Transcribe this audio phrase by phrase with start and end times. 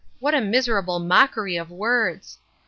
[0.19, 2.39] What a miserable mockery of words